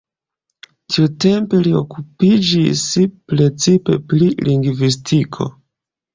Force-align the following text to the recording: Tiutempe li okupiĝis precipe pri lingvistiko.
Tiutempe 0.93 1.59
li 1.67 1.73
okupiĝis 1.81 2.81
precipe 3.35 4.01
pri 4.09 4.33
lingvistiko. 4.51 5.51